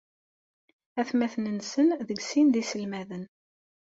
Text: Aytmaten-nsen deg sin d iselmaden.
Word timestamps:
Aytmaten-nsen 0.99 1.87
deg 2.07 2.19
sin 2.29 2.47
d 2.53 2.55
iselmaden. 2.61 3.23